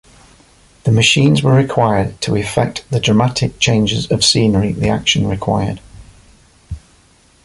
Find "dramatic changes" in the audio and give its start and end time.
2.99-4.09